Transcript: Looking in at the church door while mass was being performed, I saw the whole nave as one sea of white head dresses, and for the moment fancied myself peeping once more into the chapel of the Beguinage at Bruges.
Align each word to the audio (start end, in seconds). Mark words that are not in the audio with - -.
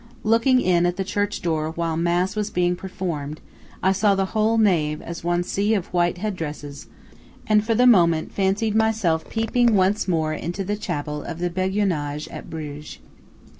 Looking 0.23 0.59
in 0.59 0.87
at 0.87 0.97
the 0.97 1.03
church 1.03 1.43
door 1.43 1.69
while 1.73 1.95
mass 1.95 2.35
was 2.35 2.49
being 2.49 2.75
performed, 2.75 3.39
I 3.83 3.91
saw 3.91 4.15
the 4.15 4.25
whole 4.33 4.57
nave 4.57 4.99
as 4.99 5.23
one 5.23 5.43
sea 5.43 5.75
of 5.75 5.93
white 5.93 6.17
head 6.17 6.35
dresses, 6.35 6.87
and 7.45 7.63
for 7.63 7.75
the 7.75 7.85
moment 7.85 8.33
fancied 8.33 8.73
myself 8.73 9.29
peeping 9.29 9.75
once 9.75 10.07
more 10.07 10.33
into 10.33 10.63
the 10.63 10.75
chapel 10.75 11.21
of 11.21 11.37
the 11.37 11.51
Beguinage 11.51 12.27
at 12.31 12.49
Bruges. 12.49 12.97